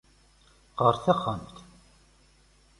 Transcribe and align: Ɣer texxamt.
Ɣer 0.83 0.95
texxamt. 1.03 1.55